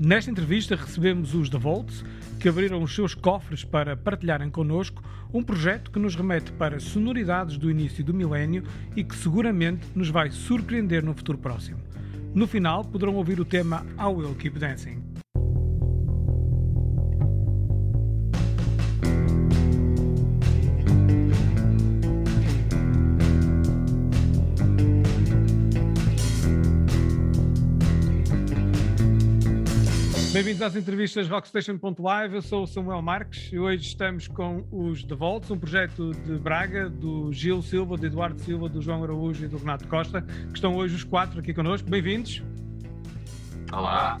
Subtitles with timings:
[0.00, 2.04] Nesta entrevista recebemos os The Volts,
[2.38, 5.02] que abriram os seus cofres para partilharem connosco
[5.34, 8.62] um projeto que nos remete para sonoridades do início do milénio
[8.94, 11.80] e que seguramente nos vai surpreender no futuro próximo.
[12.32, 15.07] No final poderão ouvir o tema I Will Keep Dancing.
[30.58, 32.34] Bem-vindos às entrevistas Rockstation.live.
[32.34, 36.36] Eu sou o Samuel Marques e hoje estamos com os The Volts, um projeto de
[36.36, 40.54] Braga, do Gil Silva, do Eduardo Silva, do João Araújo e do Renato Costa, que
[40.54, 41.88] estão hoje os quatro aqui connosco.
[41.88, 42.42] Bem-vindos.
[43.72, 44.20] Olá.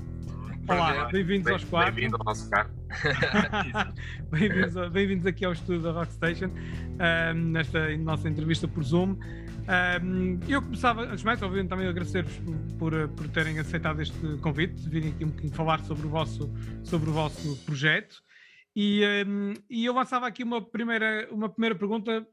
[0.68, 1.92] Olá, bem-vindos Bem, aos quatro.
[1.92, 2.77] Bem-vindo ao nosso carro.
[4.30, 6.50] Bem-vindos bem aqui ao estúdio da Rockstation,
[6.98, 9.16] ahm, nesta nossa entrevista por Zoom.
[9.68, 14.36] Ahm, eu começava, antes de mais, obviamente, também agradecer-vos por, por, por terem aceitado este
[14.40, 16.50] convite, de virem aqui um bocadinho falar sobre o vosso,
[16.82, 18.16] sobre o vosso projeto.
[18.74, 22.26] E, ahm, e eu lançava aqui uma primeira, uma primeira pergunta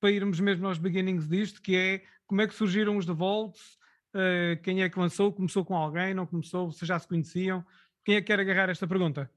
[0.00, 3.78] para irmos mesmo aos beginnings disto, que é como é que surgiram os The Volts?
[4.14, 5.32] Uh, quem é que lançou?
[5.32, 6.14] Começou com alguém?
[6.14, 6.70] Não começou?
[6.70, 7.64] Vocês já se conheciam?
[8.04, 9.30] Quem é que quer agarrar esta pergunta?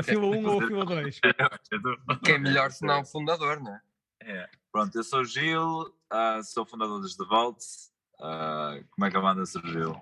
[0.00, 1.20] A fila 1 ou a fila 2?
[2.24, 3.80] Quem é melhor se não o fundador, não é?
[4.22, 4.50] É.
[4.72, 7.92] Pronto, eu sou o Gil, ah, sou fundador dos The Vaults.
[8.18, 9.94] Ah, como é que a banda surgiu?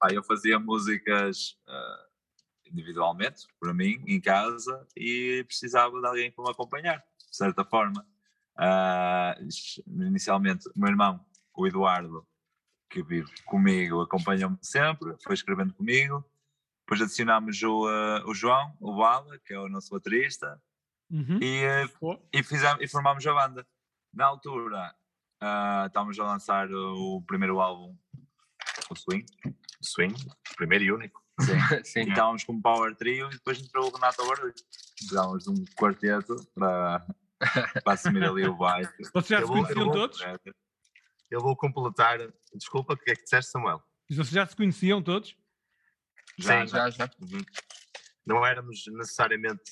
[0.00, 2.06] Ah, eu fazia músicas ah,
[2.66, 8.06] individualmente, para mim, em casa, e precisava de alguém para me acompanhar, de certa forma.
[9.88, 11.24] Inicialmente, o meu irmão,
[11.54, 12.24] o Eduardo,
[12.88, 16.24] que vive comigo, acompanha-me sempre, foi escrevendo comigo.
[16.92, 20.60] Depois adicionámos o, ah, o João, o Bala, que é o nosso baterista,
[21.10, 21.38] Uhum.
[21.42, 22.22] e, Boa.
[22.32, 23.66] e, fizemos, e formámos a banda.
[24.12, 24.94] Na altura,
[25.40, 27.96] ah, estávamos a lançar o primeiro álbum,
[28.90, 29.24] o Swing.
[29.80, 30.14] Swing,
[30.56, 31.22] primeiro e único.
[31.40, 31.46] Sim.
[31.84, 32.00] Sim.
[32.00, 34.54] E estávamos com um Power Trio e depois entrou o Renato Barulho.
[34.96, 37.06] Precisávamos de um quarteto para,
[37.84, 38.92] para assumir ali o baixo.
[39.14, 40.20] Vocês já se conheciam eu vou- todos?
[41.30, 42.18] Eu vou completar.
[42.54, 43.82] Desculpa, o que é que disseste, Samuel?
[44.10, 45.34] Vocês já se conheciam todos?
[46.42, 47.10] Já, Sim, Já, já.
[47.20, 47.44] Uhum.
[48.24, 49.62] Não éramos necessariamente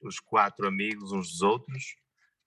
[0.00, 1.96] os quatro amigos uns dos outros,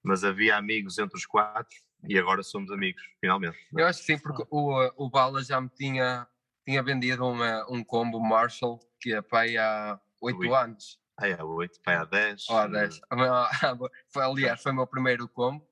[0.04, 1.76] mas havia amigos entre os quatro
[2.08, 3.58] e agora somos amigos, finalmente.
[3.76, 6.28] Eu acho que sim, porque o, o Bala já me tinha,
[6.66, 10.56] tinha vendido uma, um combo Marshall que é para aí há 8 Ui.
[10.56, 11.00] anos.
[11.18, 12.48] Ah, é, oito, pai, há dez.
[12.50, 13.02] Ou há 10.
[14.08, 15.68] Foi, aliás, foi o meu primeiro combo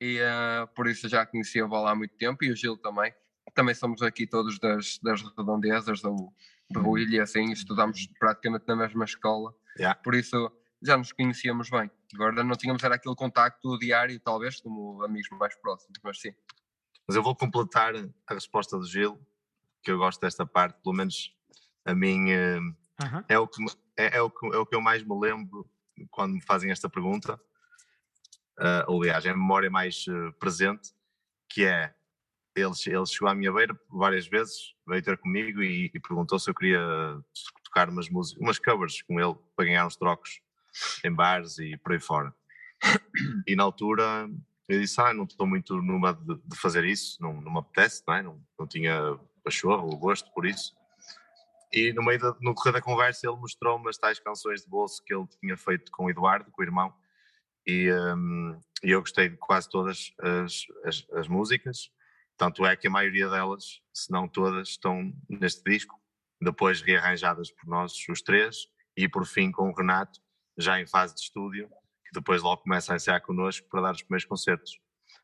[0.00, 3.14] e uh, por isso já conhecia o Bala há muito tempo e o Gil também.
[3.54, 6.32] Também somos aqui todos das, das redondezas do,
[6.70, 9.54] do e assim, estudamos praticamente na mesma escola.
[9.78, 9.98] Yeah.
[10.00, 10.50] Por isso
[10.82, 11.90] já nos conhecíamos bem.
[12.14, 16.34] Agora não tínhamos era aquele contacto diário, talvez, como amigos mais próximos, mas sim.
[17.06, 17.94] Mas eu vou completar
[18.26, 19.18] a resposta do Gil,
[19.82, 21.32] que eu gosto desta parte, pelo menos
[21.84, 22.30] a mim
[23.00, 23.24] Aham.
[23.28, 23.64] é o que,
[23.96, 25.68] é, é o que, é o que eu mais me lembro
[26.10, 27.40] quando me fazem esta pergunta.
[28.58, 30.92] Ah, aliás, é a memória mais eh, presente,
[31.48, 31.94] que é
[32.56, 36.50] ele, ele chegou à minha beira várias vezes, veio ter comigo e, e perguntou se
[36.50, 36.80] eu queria
[37.64, 40.40] tocar umas músicas, umas covers com ele para ganhar uns trocos
[41.04, 42.34] em bares e por aí fora.
[43.46, 44.28] E na altura
[44.68, 48.02] eu disse: Ah, não estou muito numa de, de fazer isso, não, não me apetece,
[48.06, 48.22] não, é?
[48.22, 50.74] não, não tinha pachorra ou gosto por isso.
[51.72, 55.02] E no meio da, no correr da conversa ele mostrou-me as tais canções de bolso
[55.04, 56.92] que ele tinha feito com o Eduardo, com o irmão,
[57.66, 57.90] e,
[58.82, 61.90] e eu gostei de quase todas as, as, as músicas,
[62.36, 65.94] tanto é que a maioria delas, se não todas, estão neste disco,
[66.40, 70.20] depois rearranjadas por nós os três, e por fim com o Renato,
[70.58, 71.68] já em fase de estúdio,
[72.04, 74.78] que depois logo começa a ensaiar connosco para dar os primeiros concertos.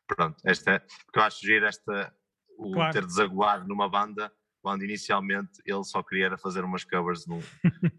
[0.07, 2.15] Pronto, esta é, porque eu acho giro esta,
[2.57, 2.93] o Claro.
[2.93, 4.31] ter desaguado numa banda
[4.61, 7.41] quando inicialmente ele só queria era fazer umas covers num,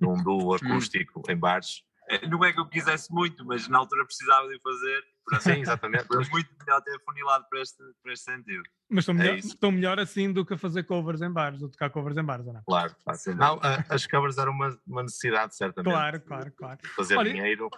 [0.01, 1.83] num duo acústico em bares.
[2.29, 5.05] Não é que eu quisesse muito, mas na altura precisava de fazer.
[5.41, 6.05] Sim, exatamente.
[6.07, 8.63] Foi muito melhor ter funilado para este, para este sentido.
[8.91, 11.69] Mas estão É melhor, estão melhor assim do que a fazer covers em bares, ou
[11.71, 12.63] tocar covers em bares, ou não?
[12.65, 12.95] Claro.
[13.07, 15.93] Ah, sem Não, a- as covers eram uma, uma necessidade, certamente.
[15.93, 16.79] Claro, claro, claro.
[16.95, 17.69] Fazer Olha, dinheiro.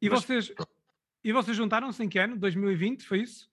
[0.00, 0.52] E Mas- vocês,
[1.24, 2.36] e vocês juntaram-se em que ano?
[2.38, 3.50] 2020, foi isso?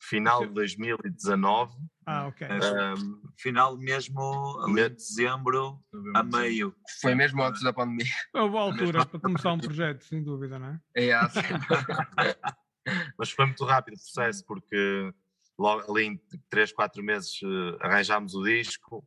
[0.00, 1.76] Final de 2019.
[2.06, 2.46] Ah, ok.
[2.46, 5.80] Um, Final mesmo ali de dezembro
[6.14, 6.74] a meio.
[7.00, 8.06] Foi mesmo antes da pandemia.
[8.34, 10.80] É uma boa altura para começar um projeto, sem dúvida, não é?
[10.94, 11.40] É, assim.
[13.18, 15.12] mas foi muito rápido o processo, porque
[15.58, 19.04] logo ali em 3, 4 meses eh, arranjámos o disco,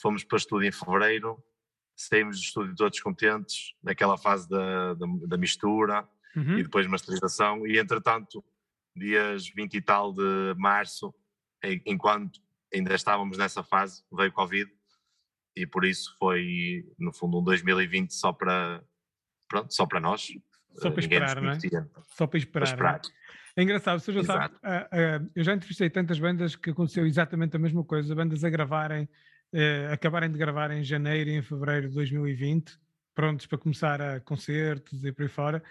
[0.00, 1.42] fomos para o estúdio em fevereiro,
[1.94, 6.58] saímos do estúdio todos contentes, naquela fase da, da, da mistura Uhum.
[6.58, 8.44] e depois masterização, e entretanto,
[9.00, 11.14] dias 20 e tal de março,
[11.86, 12.40] enquanto
[12.72, 14.70] ainda estávamos nessa fase, veio Covid
[15.56, 18.82] e por isso foi, no fundo, um 2020 só para,
[19.48, 20.28] pronto, só para nós.
[20.74, 21.86] Só para Ninguém nos esperar, não é?
[22.16, 22.76] Só para esperar.
[22.76, 22.96] Para é?
[22.96, 23.00] esperar.
[23.56, 27.56] É engraçado, você já sabe, ah, ah, eu já entrevistei tantas bandas que aconteceu exatamente
[27.56, 29.08] a mesma coisa, bandas a gravarem,
[29.52, 32.78] eh, acabarem de gravar em janeiro e em fevereiro de 2020,
[33.14, 35.62] prontos para começar a concertos e por aí fora.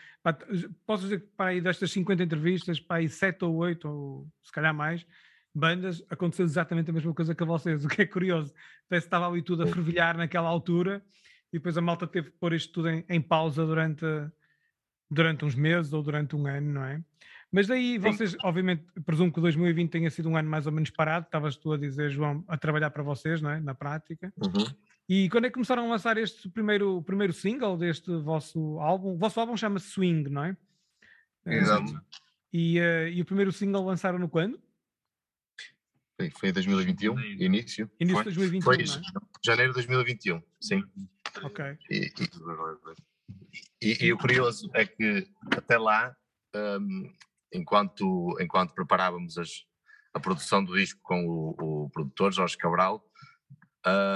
[0.85, 4.51] Posso dizer que para aí destas 50 entrevistas, para aí 7 ou 8, ou se
[4.51, 5.05] calhar mais,
[5.53, 8.53] bandas, aconteceu exatamente a mesma coisa que a vocês, o que é curioso.
[8.87, 11.03] Parece que estava ali tudo a fervilhar naquela altura
[11.51, 14.05] e depois a malta teve que pôr isto tudo em, em pausa durante,
[15.09, 17.01] durante uns meses ou durante um ano, não é?
[17.51, 20.91] Mas daí vocês, obviamente, presumo que o 2020 tenha sido um ano mais ou menos
[20.91, 23.59] parado, estavas tu a dizer, João, a trabalhar para vocês, não é?
[23.59, 24.31] Na prática.
[24.37, 24.65] Uhum.
[25.07, 29.13] E quando é que começaram a lançar este primeiro, primeiro single deste vosso álbum?
[29.13, 30.57] O vosso álbum chama-se Swing, não é?
[31.47, 31.99] Eh, Exato.
[32.53, 34.61] E, eh, e o primeiro single lançaram no quando?
[36.15, 37.43] Foi- Foi em 2021, Janeiro.
[37.43, 37.89] início.
[37.99, 38.23] Início de foi?
[38.35, 38.85] 2021, Foi é?
[39.43, 40.83] janeiro de 2021, sim.
[41.41, 41.65] Ok.
[41.89, 42.11] E,
[43.81, 46.15] e- e o curioso é que até lá,
[46.55, 47.11] hum,
[47.53, 49.65] enquanto, enquanto preparávamos as-
[50.13, 53.03] a produção do disco com o, o produtor Jorge Cabral,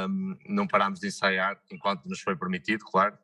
[0.10, 3.18] hum, não parámos de ensaiar enquanto nos foi permitido, claro,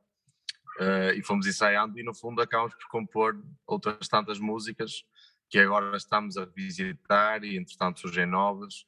[0.80, 5.04] eh, e fomos ensaiando e no fundo acabamos por compor outras tantas músicas
[5.50, 8.86] que agora estamos a visitar e entretanto surgem novas,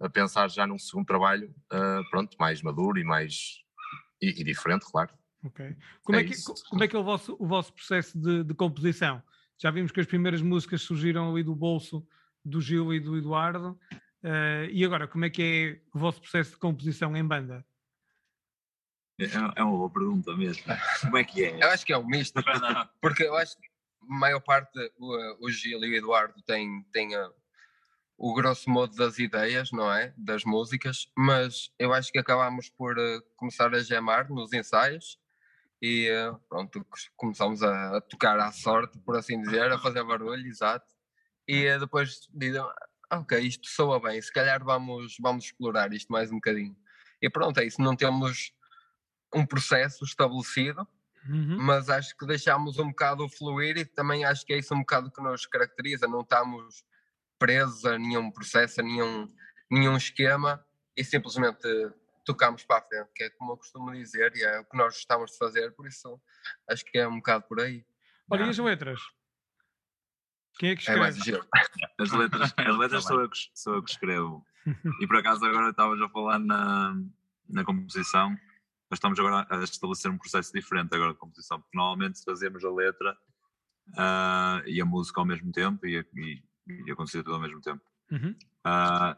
[0.00, 3.60] a pensar já num segundo trabalho, eh, pronto, mais maduro e mais
[4.20, 5.12] e- e diferente, claro.
[5.42, 5.74] Ok.
[6.02, 6.52] Como é, É que, isso.
[6.68, 9.22] como é que é o vosso, o vosso processo de, de composição?
[9.60, 12.06] Já vimos que as primeiras músicas surgiram ali do bolso
[12.42, 13.78] do Gil e do Eduardo.
[14.22, 17.64] eh, e agora, como é que é o vosso processo de composição em banda?
[19.20, 19.26] É,
[19.56, 20.64] é uma boa pergunta mesmo.
[21.02, 21.62] Como é que é?
[21.62, 22.42] Eu acho que é um misto,
[23.02, 23.66] porque eu acho que
[24.02, 27.30] a maior parte, o, o Gil e o Eduardo têm, têm a-
[28.16, 30.14] o grosso modo das ideias, não é?
[30.16, 35.18] Das músicas, mas eu acho que acabámos por eh, começar a gemar nos ensaios
[35.82, 36.08] e
[36.48, 36.84] pronto,
[37.16, 40.86] começámos a, a tocar à sorte, por assim dizer, a fazer barulho, exato.
[41.48, 42.60] E eh, depois dizem,
[43.10, 46.76] "Ah, ok, isto soa bem, se calhar vamos, vamos explorar isto mais um bocadinho.
[47.22, 48.52] E pronto, é isso, não temos
[49.34, 50.86] um processo estabelecido,
[51.28, 51.58] Uhum.
[51.58, 55.10] mas acho que deixámos um bocado fluir e também acho que é isso um bocado
[55.12, 56.82] que nos caracteriza, não estamos
[57.38, 59.28] presos a nenhum processo, a nenhum,
[59.70, 60.64] nenhum esquema
[60.96, 61.66] e simplesmente
[62.30, 64.94] tocamos para a frente, que é como eu costumo dizer e é o que nós
[64.94, 66.20] gostamos de fazer, por isso
[66.68, 67.84] acho que é um bocado por aí.
[68.30, 69.00] Olha, e as letras?
[70.58, 71.38] Quem é que É mais escreve?
[71.38, 71.48] giro.
[71.98, 74.46] As letras, as letras sou, eu que, sou eu que escrevo.
[75.00, 76.94] E por acaso agora estavas a falar na,
[77.48, 78.30] na composição.
[78.90, 82.70] Nós estamos agora a estabelecer um processo diferente agora de composição, porque normalmente fazemos a
[82.70, 83.16] letra
[83.96, 86.42] ah, e a música ao mesmo tempo e, e,
[86.86, 87.82] e acontecia tudo ao mesmo tempo.
[88.10, 88.36] Uhum.
[88.64, 89.16] Ah,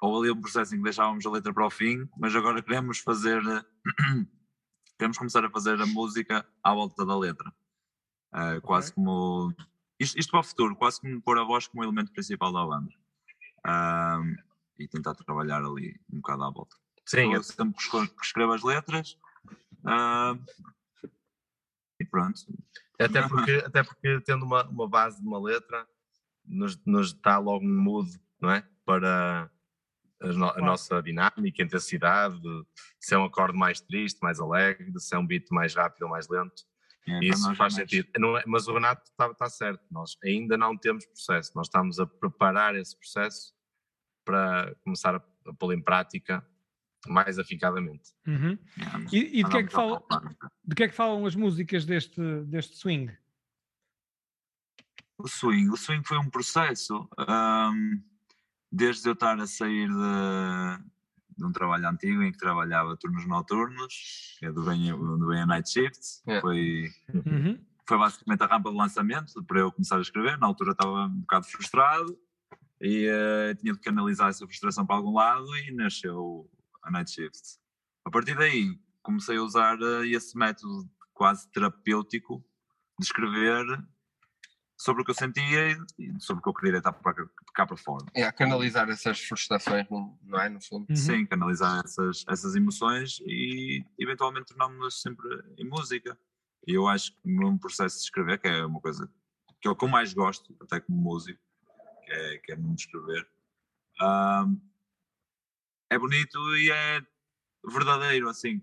[0.00, 2.98] houve ali um processo em que deixávamos a letra para o fim, mas agora queremos
[2.98, 3.42] fazer,
[4.98, 7.52] queremos começar a fazer a música à volta da letra.
[8.32, 9.52] Ah, Quase como,
[9.98, 12.90] isto, isto para o futuro, quase como pôr a voz como elemento principal da banda.
[13.64, 14.20] Ah,
[14.78, 16.76] e tentar trabalhar ali um bocado à volta.
[17.04, 19.18] Sim, eu sempre que escrevo- as letras.
[19.84, 20.34] ah,
[22.00, 22.40] e pronto.
[22.98, 25.86] Até porque, até porque tendo uma, uma base de uma letra,
[26.44, 28.66] nos, nos dá logo um mood, não é?
[28.84, 29.50] Para
[30.20, 30.66] a, no- a Claro.
[30.66, 32.40] nossa dinâmica, intensidade,
[32.98, 36.10] se é um acorde mais triste, mais alegre, se é um beat mais rápido ou
[36.10, 36.62] mais lento.
[37.08, 38.08] É, Isso faz é mais- sentido.
[38.18, 42.06] Não é- mas o Renato está certo, nós ainda não temos processo, nós estamos a
[42.06, 43.54] preparar esse processo
[44.24, 46.46] para começar a, a pô-lo em prática
[47.08, 48.10] mais aficadamente.
[48.26, 48.58] Uhum.
[48.78, 50.36] é, E, e de, que é que a fala, palpar.
[50.62, 53.16] de que é que falam as músicas deste, deste swing?
[55.18, 57.08] O swing, o swing foi um processo.
[57.18, 58.02] ahm,
[58.70, 60.84] desde eu estar a sair de,
[61.36, 65.46] de um trabalho antigo em que trabalhava turnos noturnos, é do bem, do bem a
[65.46, 66.40] Night Shift, É.
[66.40, 67.58] foi, Uhum.
[67.88, 70.38] foi basicamente a rampa de lançamento para eu começar a escrever.
[70.38, 72.18] Na altura estava um bocado frustrado
[72.80, 76.48] e eh, tinha de canalizar essa frustração para algum lado e nasceu
[76.82, 77.58] a Night Shift.
[78.04, 82.42] A partir daí comecei a usar eh, esse método quase terapêutico
[82.98, 83.66] de escrever
[84.80, 87.76] sobre o que eu sentia e sobre o que eu queria estar para cá para
[87.76, 88.06] fora.
[88.14, 90.48] É, a canalizar essas frustrações, não, é?
[90.48, 90.86] No fundo.
[90.88, 90.96] Uhum.
[90.96, 96.18] Sim, canalizar essas, essas emoções e eventualmente tornámos-las sempre em música.
[96.66, 99.06] E eu acho que no processo de escrever, que é uma coisa
[99.60, 101.38] que é o que eu mais gosto, até como músico,
[102.06, 103.28] que é, que é mesmo de escrever,
[104.00, 104.56] ahm,
[105.90, 107.02] é bonito e é
[107.70, 108.62] verdadeiro, assim.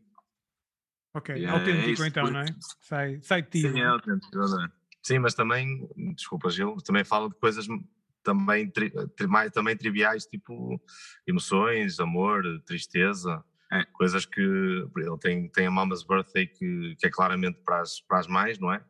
[1.14, 2.46] Ok, E é- é autêntico isso, então, não é?
[2.82, 3.62] Sai, sai de ti.
[3.62, 3.86] Sim, é é?
[3.86, 4.74] autêntico, verdadeiro.
[5.08, 7.66] Sim, mas também, desculpa Gil, também fala de coisas
[8.24, 10.82] também, tri, tri, mais, também triviais, tipo
[11.26, 13.86] emoções, amor, tristeza, É.
[13.94, 18.20] coisas que ele tem, tem a Mama's Birthday que, que é claramente para as, para
[18.20, 18.84] as mães, não é?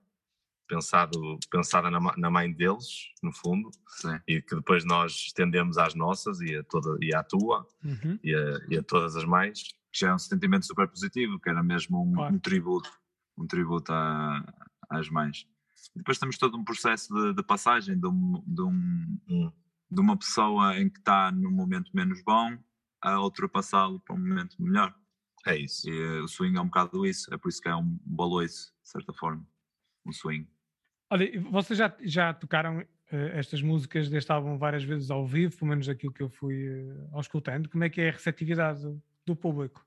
[0.67, 2.87] Pensado, pensada na, na mãe deles,
[3.21, 3.69] no fundo,
[4.01, 4.19] Sim.
[4.27, 8.19] e que depois nós estendemos às nossas e, a toda, e à tua Uhum.
[8.23, 9.61] e a, e a todas as mães.
[9.91, 12.33] que já é um sentimento super positivo, que era mesmo um, Claro.
[12.35, 12.89] um tributo,
[13.37, 14.43] um tributo à-
[14.89, 15.47] às mães.
[15.95, 19.51] Depois temos todo um processo de, de passagem de, um- de um- Hum.
[19.89, 22.57] de uma pessoa em que está num momento menos bom
[23.01, 24.93] a ultrapassá-lo para um momento melhor.
[25.45, 25.89] É isso.
[25.89, 28.73] E eh, o swing é um bocado isso, é por isso que é um baloiço,
[28.83, 29.47] de certa forma,
[30.05, 30.47] um swing.
[31.09, 32.81] Olha, vocês já, já tocaram
[33.11, 36.67] eh, estas músicas deste álbum várias vezes ao vivo, pelo menos aquilo que eu fui
[36.67, 37.69] uh, auscultando.
[37.69, 39.85] Como é que é a receptividade do, do público?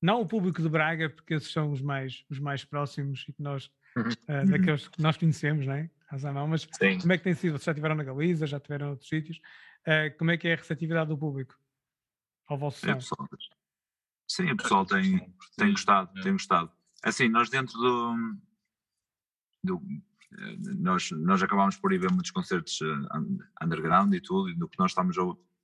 [0.00, 3.40] Não o público de Braga, porque esses são os mais, os mais próximos e que
[3.42, 4.10] nós, Uhum.
[4.28, 5.90] eh, daqueles que nós conhecemos, não é?
[6.06, 6.98] Razão não, mas Sim.
[7.00, 7.52] como é que tem sido?
[7.52, 9.40] Vocês já estiveram na Galiza, já estiveram em outros sítios?
[9.86, 11.58] Eh, como é que é a receptividade do público
[12.46, 13.16] ao vosso Sim, o som?
[13.16, 13.28] pessoal,
[14.28, 16.70] sim, o pessoal tem, tem gostado, tem gostado.
[17.02, 18.36] Assim, nós dentro do,
[19.64, 19.82] do-
[20.38, 24.68] eh, nós, nós acabámos por ir ver muitos concertos un- underground e tudo, e do
[24.68, 25.16] que nós estamos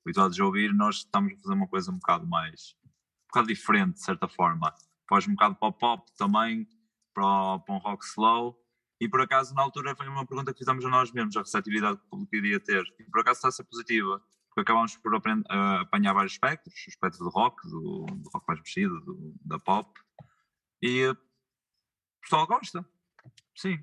[0.04, 3.94] habituados a ouvir, nós estamos a fazer uma coisa um bocado mais, um bocado diferente,
[3.94, 4.75] de certa forma.
[5.08, 6.66] Faz um bocado para o pop também,
[7.19, 8.57] para, o- para um rock slow,
[9.01, 11.99] e por acaso na altura foi uma pergunta que fizemos a nós mesmos, a receptividade
[11.99, 15.15] que o público iria ter, e por acaso está a ser positiva, porque acabámos por
[15.15, 19.35] aprend- a apanhar vários espectros, o espectro do rock, do, do rock mais mexido, do-
[19.45, 19.89] da pop,
[20.83, 21.17] e eh, o
[22.23, 22.85] pessoal gosta,
[23.57, 23.79] sim,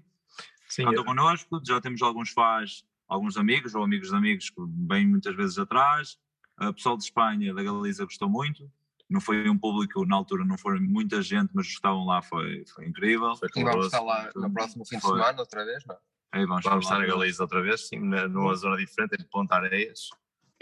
[0.67, 5.07] Sim, cantam connosco, já temos alguns fãs, alguns amigos ou amigos de amigos que vêm
[5.07, 6.17] muitas vezes atrás.
[6.59, 8.69] O pessoal de Espanha, da Galiza, gostou muito.
[9.09, 12.87] Não foi um público, na altura não foi muita gente, mas estavam lá foi, foi
[12.87, 13.35] incrível.
[13.35, 15.11] foi E vamos estar lá no próximo fim de Foi.
[15.19, 15.95] semana, outra vez, não?
[15.95, 15.99] é?
[16.31, 17.13] Aí vamos, Vamos estar deles.
[17.13, 20.09] Galiza outra vez, sim, na- numa zona diferente, em Ponta Areias,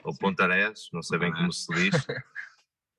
[0.03, 1.89] ou Ponta Areias, não sei bem como se diz.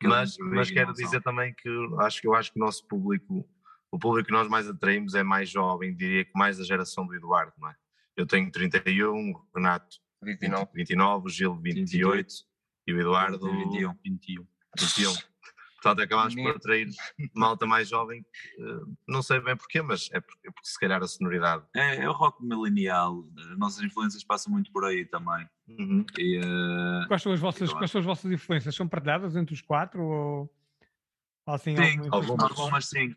[0.03, 1.69] mas, mas quero dizer também que
[2.01, 3.47] acho que eu acho que o nosso público,
[3.93, 7.15] o público que nós mais atraímos é mais jovem, diria que mais da geração do
[7.15, 7.77] Eduardo, não é?
[8.17, 10.71] Eu tenho 31, o Renato 29.
[10.75, 12.35] 29, o Gil 28
[12.87, 13.95] e o Eduardo 21.
[14.03, 14.47] 21.
[14.79, 15.34] 21.
[15.85, 16.89] Portanto, acabámos por atrair
[17.37, 18.25] malta mais jovem,
[18.59, 21.63] eh, não sei bem porquê, mas é porque, é porque se calhar a sonoridade.
[21.77, 25.47] É, é o rock milenial, as nossas influências passam muito por aí também.
[25.69, 26.07] Uhum.
[26.19, 28.75] E, eh, Quais são as vossas, quais são as vossas influências?
[28.75, 30.51] São partilhadas entre os quatro ou,
[31.47, 31.77] ou assim?
[31.77, 32.59] sim, alguma algumas.
[32.59, 33.17] algumas sim.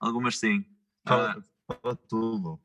[0.00, 0.64] Algumas sim.
[1.04, 1.44] Ah, Fala,
[1.82, 2.58] fala tudo,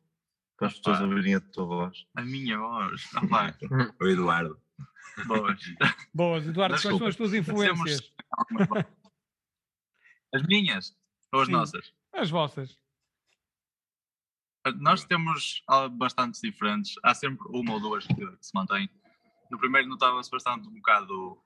[0.57, 1.07] para as pessoas Opa.
[1.09, 2.05] ouvirem a tua voz.
[2.15, 3.01] A minha voz.
[3.99, 4.57] O Eduardo.
[5.27, 5.59] boas.
[6.15, 8.13] Boas, Eduardo, quais são as tuas influências?
[10.33, 10.95] As minhas
[11.31, 11.51] ou as Sim.
[11.53, 11.93] nossas?
[12.13, 12.77] As vossas.
[14.79, 15.61] Nós temos
[15.91, 16.93] bastantes diferentes.
[17.03, 18.89] Há sempre uma ou duas que, que se mantêm.
[19.51, 21.37] No primeiro notava-se bastante um bocado.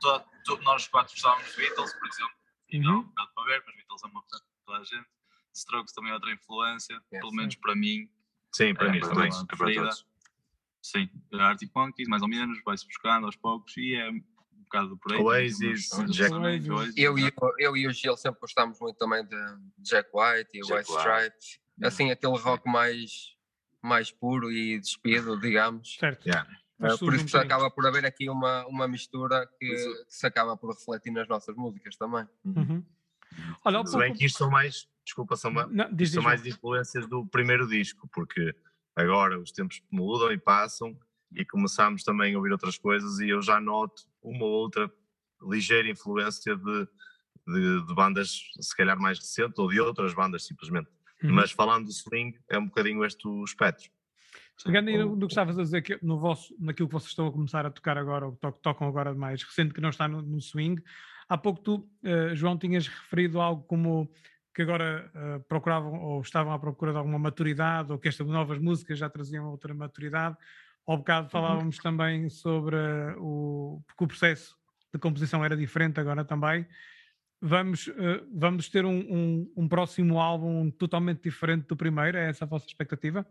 [0.00, 2.34] to- to- nós quatro gostávamos de Beatles, por exemplo.
[2.68, 3.00] E não, Uhum.
[3.00, 5.08] um bocado para ver, mas Beatles é uma coisa para toda a gente.
[5.54, 7.36] Strokes também é outra influência, É, pelo sim.
[7.36, 8.10] menos para mim.
[8.52, 9.28] Sim, para É, mim também.
[9.28, 9.82] É para preferida.
[9.82, 10.06] todos.
[10.82, 14.10] Sim, Arctic Monkeys, mais ou menos, vai-se buscando aos poucos e é
[14.66, 15.20] bocado por aí.
[15.20, 16.94] Oasis, Temos- Jack- Oasis.
[16.96, 19.36] Eu e, o- eu e o Gil sempre gostámos muito também de
[19.78, 20.98] Jack White e Jack White White.
[21.00, 21.60] Stripes.
[21.82, 23.36] Assim, aquele rock mais,
[23.82, 25.96] mais puro e despido, digamos.
[25.98, 26.26] Certo.
[26.26, 26.48] Yeah.
[26.78, 30.56] Mas Uh, por isso acaba por haver aqui uma, uma mistura que, que se acaba
[30.56, 32.26] por refletir nas nossas músicas também.
[32.44, 32.84] Uhum.
[33.64, 36.46] Olha, Se bem que isto são mais, desculpa Samuel, Não, diz, isto são diz, mais
[36.46, 38.54] influências do primeiro disco, porque
[38.94, 40.98] agora os tempos mudam e passam
[41.32, 44.90] e começamos também a ouvir outras coisas e eu já noto uma ou outra
[45.42, 46.88] ligeira influência de,
[47.46, 50.88] de, de bandas se calhar mais recentes ou de outras bandas simplesmente.
[51.22, 51.32] Uhum.
[51.32, 53.90] Mas falando do swing, é um bocadinho este o espectro.
[54.64, 57.32] Pegando aí no, que estavas a dizer, que no vosso, naquilo que vocês estão a
[57.32, 60.22] começar a tocar agora, ou to- tocam agora de mais recente, que não está no,
[60.22, 60.82] no swing,
[61.28, 64.10] há pouco tu, eh, João, tinhas referido algo como
[64.54, 68.58] que agora eh, procuravam ou estavam à procura de alguma maturidade, ou que estas novas
[68.58, 70.36] músicas já traziam outra maturidade.
[70.86, 72.76] Ao bocado falávamos também sobre
[73.18, 74.56] o, porque o processo
[74.94, 76.66] de composição era diferente agora também.
[77.40, 82.44] Vamos, eh, vamos ter um, um- um próximo álbum totalmente diferente do primeiro, é essa
[82.44, 83.26] a vossa expectativa?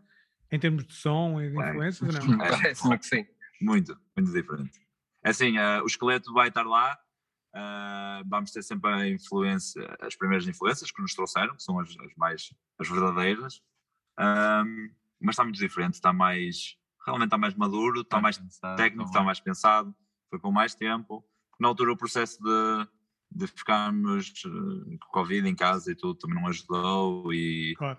[0.52, 1.70] Em termos de som e de Bem.
[1.70, 2.38] influências, ou não?
[2.94, 2.98] É.
[2.98, 3.26] Que sim.
[3.60, 4.78] Muito, muito diferente.
[5.24, 6.96] É Assim, eh, o esqueleto vai estar lá,
[7.54, 11.88] eh, vamos ter sempre a influência, as primeiras influências que nos trouxeram, que são as,
[11.98, 13.60] as mais as verdadeiras,
[15.20, 18.36] mas está muito diferente, está mais, realmente está mais maduro, está mais
[18.76, 19.94] técnico, está mais pensado,
[20.28, 21.24] foi com mais tempo.
[21.58, 22.88] Na altura o processo de,
[23.30, 27.98] de ficarmos eh, com Covid em casa e tudo também não ajudou e Claro.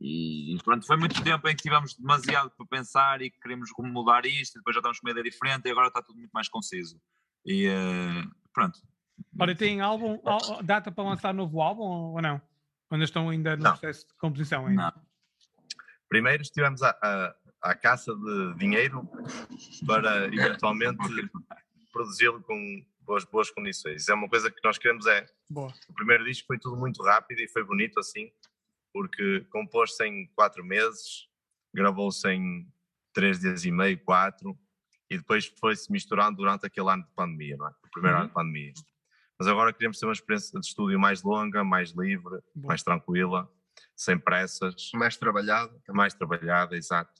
[0.00, 4.24] e, pronto, foi muito tempo em que tivemos demasiado para pensar e que queríamos mudar
[4.24, 6.48] isto, e depois já estamos com uma ideia diferente e agora está tudo muito mais
[6.48, 7.00] conciso.
[7.44, 8.78] E eh, pronto.
[9.38, 10.18] Olha, tem álbum,
[10.64, 11.82] data para lançar novo álbum
[12.14, 12.40] ou não?
[12.88, 13.70] Quando estão ainda no Não.
[13.72, 14.82] processo de composição ainda?
[14.82, 15.02] Não.
[16.08, 19.08] Primeiro estivemos à, à, à caça de dinheiro
[19.86, 20.98] para eventualmente
[21.92, 24.08] produzi-lo com boas, boas condições.
[24.08, 25.72] É uma coisa que nós queremos é Boa.
[25.88, 28.30] O primeiro disco foi tudo muito rápido e foi bonito assim,
[28.92, 31.28] porque compôs-se em quatro meses,
[31.74, 32.66] gravou-se em
[33.12, 34.56] três dias e meio, quatro,
[35.10, 37.70] e depois foi-se misturando durante aquele ano de pandemia, não é?
[37.84, 38.20] O primeiro Uhum.
[38.22, 38.72] ano de pandemia.
[39.38, 42.68] Mas agora queremos ter uma experiência de estúdio mais longa, mais livre, Boa.
[42.68, 43.50] mais tranquila,
[43.96, 45.80] sem pressas, Mais trabalhado.
[45.88, 47.19] mais trabalhada, exato.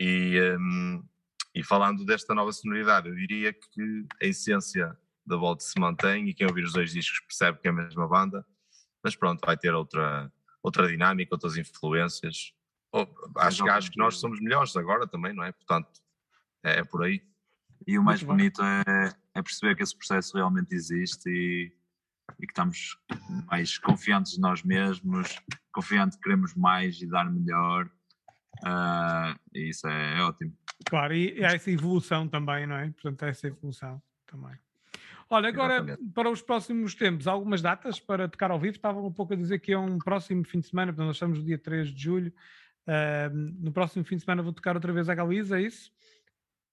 [0.00, 1.04] E, hum,
[1.54, 6.32] e falando desta nova sonoridade, eu diria que a essência da Volt se mantém e
[6.34, 8.44] quem ouvir os dois discos percebe que é a mesma banda,
[9.04, 12.54] mas pronto, vai ter outra, outra dinâmica, outras influências.
[12.92, 15.52] Oh, acho, que- acho que nós somos melhores agora também, não é?
[15.52, 16.00] Portanto,
[16.64, 17.22] é, é por aí.
[17.86, 21.72] E o mais Muito bonito é, é perceber que esse processo realmente existe e,
[22.38, 22.96] e que estamos
[23.46, 25.38] mais confiantes de nós mesmos,
[25.72, 27.90] confiantes que queremos mais e dar melhor.
[29.54, 30.56] E isso é, é ótimo.
[30.86, 32.90] Claro, e e há essa evolução também, não é?
[32.90, 34.58] Portanto, há essa evolução também.
[35.28, 36.12] Olha, agora Exatamente.
[36.12, 38.74] para os próximos tempos, algumas datas para tocar ao vivo.
[38.74, 41.38] Estavam um pouco a dizer que é um próximo fim de semana, portanto, nós estamos
[41.38, 42.32] no dia 3 de julho.
[42.86, 45.92] Ahm, no próximo fim de semana vou tocar outra vez a Galiza, é isso?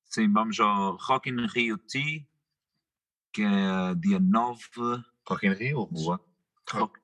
[0.05, 2.25] Sim, vamos ao Rock in Rio T,
[3.31, 4.59] que é dia 9.
[5.29, 6.19] Rock in Rio, Rua.
[6.71, 6.99] Rock,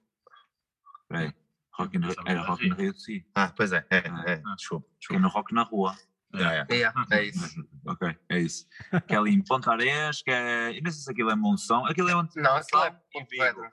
[1.07, 1.33] Peraí,
[1.73, 2.75] Rock in, é mesma Rock in Rio.
[2.77, 4.55] Rio T, Ah, pois é, é, é, ah.
[4.55, 4.87] desculpa.
[4.87, 5.21] que é desculpa.
[5.21, 5.95] no Rock na Rua.
[6.35, 6.65] Já, é.
[6.69, 7.67] É, é isso.
[7.85, 8.65] Ok, é isso.
[9.07, 10.77] Que é ali em Ponta Areias, que é.
[10.77, 11.85] Eu não sei se aquilo é Monção.
[11.85, 12.29] Aquilo é onde.
[12.37, 13.43] Não, aquilo é Ponte Vigo.
[13.43, 13.69] Vedra.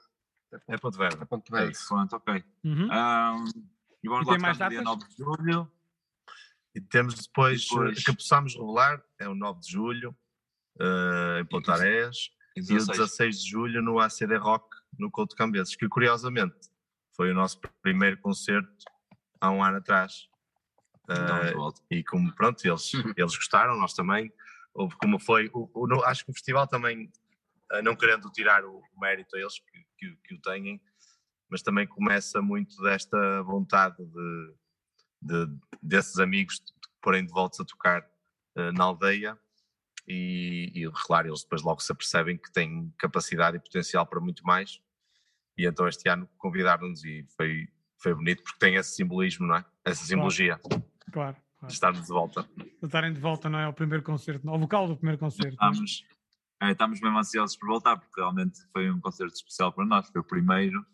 [0.67, 1.21] É Ponte Verde.
[1.21, 1.71] É Ponte É Vedra.
[1.71, 2.43] isso, pronto, ok.
[2.65, 2.91] Uhum.
[2.91, 3.45] Ahm,
[4.03, 4.99] e vamos lá mais no dia datas?
[4.99, 5.71] 9 de julho.
[6.75, 10.15] E temos depois, Depois- eh, que possamos revelar, é o 9 de julho,
[10.79, 12.17] eh, em Ponta Areias.
[12.55, 12.97] E e o 16.
[12.97, 14.67] 16 de julho no ACD Rock
[14.99, 16.69] no Couto Cambeses, que curiosamente
[17.15, 18.69] foi o nosso primeiro concerto
[19.39, 20.27] há um ano atrás.
[21.09, 21.81] Então, volta.
[21.91, 24.31] e como pronto, eles, eles gostaram, nós também.
[24.73, 27.11] Houve como foi, o, o- acho que o festival também,
[27.73, 30.81] eh, não querendo tirar o, o mérito a eles que, que, o- que o têm,
[31.49, 34.53] mas também começa muito desta vontade de,
[35.21, 36.71] de- desses amigos de
[37.01, 38.09] porem de volta a tocar
[38.55, 39.37] eh, na aldeia
[40.07, 44.43] e, e claro, eles depois logo se apercebem que têm capacidade e potencial para muito
[44.45, 44.81] mais
[45.57, 47.67] e então este ano convidaram-nos e foi,
[48.01, 49.65] foi bonito porque tem esse simbolismo, não é?
[49.85, 50.57] Essa simbologia
[51.11, 51.73] Claro, de claro.
[51.73, 52.49] estarmos de volta.
[52.57, 53.65] De estarem de volta, não é?
[53.65, 55.49] Ao primeiro concerto, ao vocal do primeiro concerto.
[55.49, 55.53] é?
[55.53, 56.03] Estamos,
[56.61, 60.07] é, estamos mesmo ansiosos por voltar, porque realmente foi um concerto especial para nós.
[60.09, 60.85] Foi o primeiro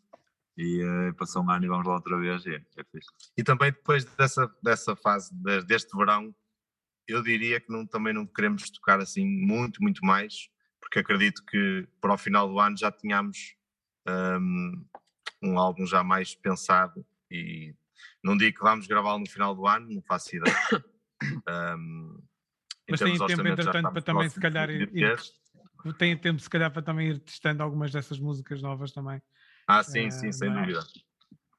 [0.57, 2.43] e eh, passou um ano e vamos lá outra vez.
[2.45, 3.07] E é, é fixe.
[3.37, 6.33] E também depois dessa, dessa fase, de- deste verão,
[7.07, 10.33] eu diria que não, também não queremos tocar assim muito, muito mais,
[10.81, 13.55] porque acredito que para o final do ano já tínhamos
[14.07, 14.85] hum,
[15.41, 17.75] um álbum já mais pensado e
[18.23, 20.55] não digo que vamos gravá-lo no final do ano, não faço ideia.
[22.89, 24.91] Em Mas tem tempo, entretanto, para também, se calhar, ir,
[25.97, 29.21] tem tempo, se calhar, para também ir testando algumas dessas músicas novas também.
[29.67, 30.53] Ah, sim, eh, sim, sem é?
[30.53, 30.79] dúvida.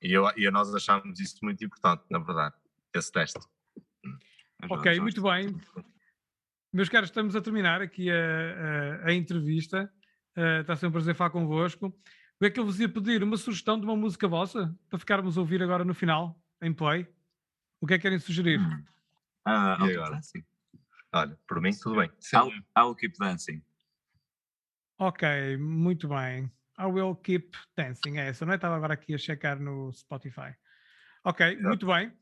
[0.01, 2.55] E, eu, e nós achamos isso muito importante, na verdade,
[2.95, 3.41] esse teste.
[4.61, 5.61] Mas Ok, vamos- muito bem.
[6.73, 8.15] Meus caros, estamos a terminar aqui a,
[9.05, 9.93] a- a entrevista.
[10.37, 11.93] Eh, está a ser um prazer falar convosco.
[12.39, 13.21] O que é que eu vos ia pedir?
[13.25, 17.05] Uma sugestão de uma música vossa para ficarmos a ouvir agora no final, em play?
[17.81, 18.61] O que é que querem sugerir?
[18.61, 18.85] Hum.
[19.45, 20.15] Ah, E agora?
[20.15, 20.45] dancing.
[21.13, 22.09] Olha, por mim, tudo bem.
[22.33, 23.61] I'll, I'll keep dancing.
[25.01, 26.49] Ok, muito bem.
[26.79, 28.19] I will keep dancing.
[28.19, 28.57] É essa, não é?
[28.57, 30.55] Estava agora aqui a checar no Spotify.
[31.25, 32.13] Ok, muito bem.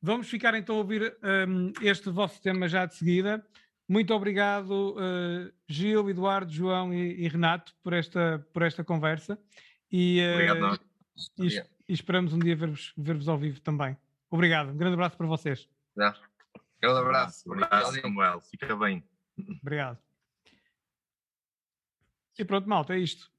[0.00, 3.46] Vamos ficar então a ouvir hum, este vosso tema já de seguida.
[3.88, 9.38] Muito obrigado, eh, Gil, Eduardo, João e, e Renato, por esta, por esta conversa.
[9.90, 10.80] E, eh, Obrigado,
[11.38, 13.96] e e esperamos um dia ver-vos ver ao vivo também.
[14.30, 14.70] Obrigado.
[14.70, 15.68] Um grande abraço para vocês.
[15.96, 16.16] Já.
[16.80, 17.48] Grande abraço.
[17.48, 18.40] Um abraço, Samuel.
[18.40, 19.04] Fica bem.
[19.62, 19.98] Obrigado.
[22.38, 23.30] E pronto, malta, é isto.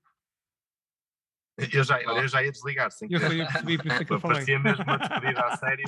[1.74, 3.40] Eu já, olha, eu já ia desligar, sem Eu querer.
[3.40, 4.36] eu percebi, por isso é que eu falei.
[4.36, 5.86] Parecia mesmo uma despedida a sério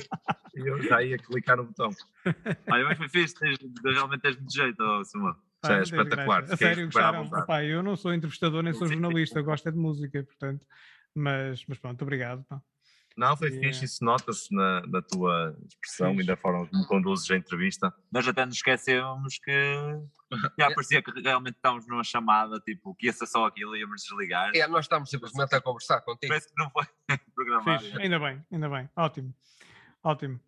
[0.56, 1.90] e eu já ia clicar no botão.
[2.68, 5.30] Olha, mas foi fixe, tens, realmente tens muito jeito, oh, é
[5.62, 6.42] Ah, tens espetacular.
[6.42, 7.30] A sério, gostaram?
[7.62, 10.66] eu não sou entrevistador nem sou jornalista, eu gosto é de música, portanto.
[11.14, 12.44] Mas, mas pronto, obrigado.
[12.48, 12.60] pá.
[13.20, 13.68] Não, foi Yeah.
[13.68, 16.22] fixe, isso nota-se na, na tua expressão Fixe.
[16.22, 17.92] e da forma como conduzes a entrevista.
[18.10, 20.00] Nós até nos esquecemos que
[20.58, 24.00] já parecia que realmente estávamos numa chamada, tipo, que ia ser só aquilo e íamos
[24.04, 24.52] desligar.
[24.54, 26.32] É, nós estamos simplesmente a conversar contigo.
[26.32, 26.84] Parece que não foi
[27.34, 27.84] programado.
[27.84, 29.34] Fixe, ainda bem, ainda bem, ótimo.
[30.02, 30.40] Ótimo.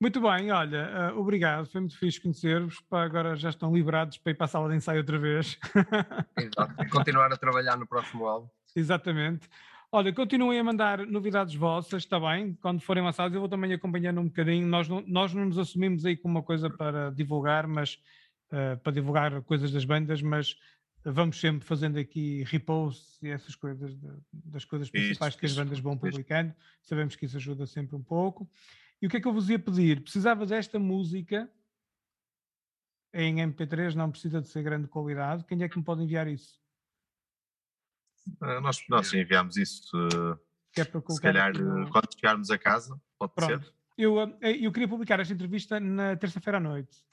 [0.00, 2.80] Muito bem, olha, uh, obrigado, foi muito fixe conhecer-vos.
[2.92, 5.58] Agora já estão liberados para ir para a sala de ensaio outra vez.
[6.38, 6.88] Exato.
[6.90, 8.48] Continuar a trabalhar no próximo álbum.
[8.76, 9.50] Exatamente.
[9.92, 12.54] Olha, continuem a mandar novidades vossas, está bem?
[12.62, 14.64] Quando forem lançados, eu vou também acompanhando um bocadinho.
[14.64, 18.00] Nós não, nós não nos assumimos aí com uma coisa para divulgar, mas
[18.52, 20.56] uh, para divulgar coisas das bandas, mas
[21.04, 25.56] vamos sempre fazendo aqui reposts e essas coisas de, das coisas principais isso, que as
[25.56, 26.54] bandas vão publicando.
[26.82, 28.48] Sabemos que isso ajuda sempre um pouco.
[29.02, 30.02] E o que é que eu vos ia pedir?
[30.02, 31.50] Precisava desta música
[33.12, 35.44] em MP3, não precisa de ser grande qualidade.
[35.44, 36.60] Quem é que me pode enviar isso?
[38.42, 40.38] Uh, nós, nós enviamos isso, uh,
[40.76, 41.82] é se calhar, no...
[41.82, 43.64] Eh, quando chegarmos a casa, pode Pronto.
[43.64, 43.74] ser.
[43.98, 47.04] Eu, eu queria publicar esta entrevista na terça-feira à noite,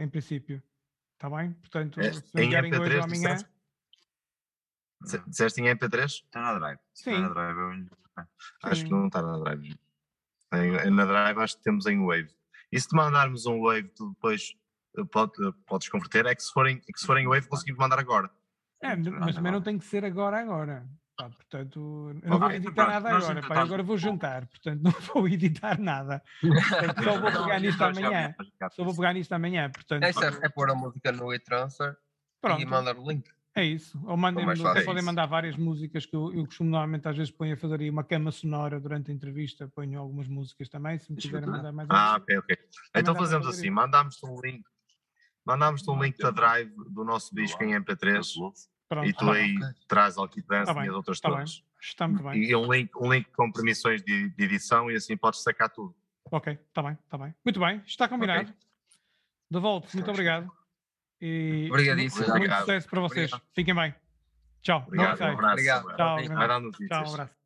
[0.00, 0.60] em princípio.
[1.12, 1.52] Está bem?
[1.52, 3.38] Portanto, é, se enviarem MP3, hoje amanhã...
[5.28, 6.04] Disseste em MP3?
[6.04, 6.78] Está na Drive.
[6.94, 7.10] Sim.
[7.12, 7.56] Está na Drive.
[7.58, 8.26] Eu...
[8.64, 9.78] Acho que não está na Drive.
[10.52, 12.34] Em, na Drive acho que temos em Wave.
[12.72, 14.56] E se te mandarmos um Wave, tu depois
[14.98, 17.98] eh, pode, eh, podes converter, é que se forem, que se forem Wave conseguimos mandar
[17.98, 18.30] agora.
[18.84, 20.86] É, mas também não tem que ser agora, agora.
[21.16, 23.42] Pá, portanto, eu não vou editar nada agora.
[23.42, 26.22] Pá, agora vou jantar, portanto, não vou editar nada.
[27.02, 28.34] só vou pegar nisto amanhã.
[28.72, 29.70] Só vou pegar nisto amanhã.
[29.70, 30.10] Portanto, é,
[30.46, 31.96] é pôr a música no e-transfer
[32.58, 33.30] e mandar o link.
[33.56, 34.00] É isso.
[34.04, 34.44] Ou mandem
[34.84, 37.88] podem mandar várias músicas que eu, eu, costumo normalmente às vezes ponho a fazer aí
[37.88, 41.88] uma cama sonora durante a entrevista, ponho algumas músicas também, se me quiserem mandar mais
[41.88, 42.56] Ah, ok, ok.
[42.96, 44.64] Então fazemos assim, mandamos-te um link,
[45.46, 48.24] mandamos-te um link da drive do nosso disco em MP3
[48.94, 49.68] Pronto, e tu aí okay.
[49.86, 51.58] traz Alquitrance tá e as outras tá todas.
[51.58, 51.64] Bem.
[51.80, 52.42] Está muito bem.
[52.42, 55.94] E um link, um link com permissões de, de edição e assim podes sacar tudo.
[56.30, 57.34] Ok, está bem, está bem.
[57.44, 58.42] Muito bem, está combinado.
[58.42, 58.54] Okay.
[59.50, 60.50] De volta, muito obrigado.
[61.20, 62.26] E Obrigadíssimo.
[62.26, 63.32] Muito, muito sucesso para vocês.
[63.32, 63.54] Obrigado.
[63.54, 63.94] Fiquem bem.
[64.62, 64.84] Tchau.
[64.86, 65.20] Obrigado.
[65.20, 65.52] Um abraço.
[65.52, 65.96] Obrigado.
[65.96, 65.96] Tchau.
[65.96, 67.04] Tchau.
[67.04, 67.43] Um abraço.